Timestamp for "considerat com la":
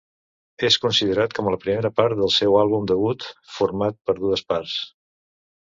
0.85-1.59